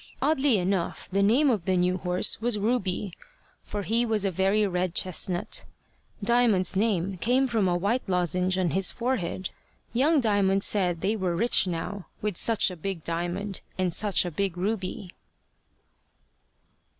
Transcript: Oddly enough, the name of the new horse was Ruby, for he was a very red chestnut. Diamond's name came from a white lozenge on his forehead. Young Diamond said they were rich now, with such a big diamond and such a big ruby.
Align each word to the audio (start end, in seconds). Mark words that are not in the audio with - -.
Oddly 0.19 0.57
enough, 0.57 1.07
the 1.11 1.21
name 1.21 1.51
of 1.51 1.65
the 1.65 1.77
new 1.77 1.99
horse 1.99 2.41
was 2.41 2.57
Ruby, 2.57 3.13
for 3.61 3.83
he 3.83 4.03
was 4.03 4.25
a 4.25 4.31
very 4.31 4.65
red 4.65 4.95
chestnut. 4.95 5.63
Diamond's 6.23 6.75
name 6.75 7.17
came 7.19 7.45
from 7.45 7.67
a 7.67 7.77
white 7.77 8.09
lozenge 8.09 8.57
on 8.57 8.71
his 8.71 8.91
forehead. 8.91 9.51
Young 9.93 10.19
Diamond 10.19 10.63
said 10.63 11.01
they 11.01 11.15
were 11.15 11.35
rich 11.35 11.67
now, 11.67 12.07
with 12.19 12.35
such 12.35 12.71
a 12.71 12.75
big 12.75 13.03
diamond 13.03 13.61
and 13.77 13.93
such 13.93 14.25
a 14.25 14.31
big 14.31 14.57
ruby. 14.57 15.11